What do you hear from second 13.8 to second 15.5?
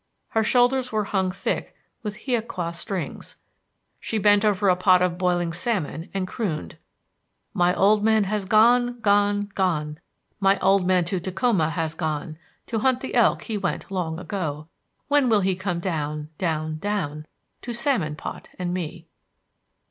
long ago. When will